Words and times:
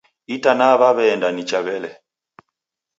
Itanaa 0.35 0.79
waw'eenda 0.81 1.27
nicha 1.31 1.59
wele. 1.65 1.91